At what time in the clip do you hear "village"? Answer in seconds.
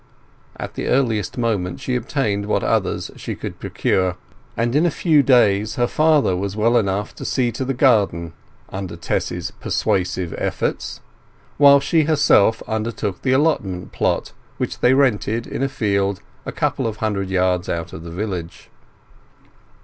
18.09-18.71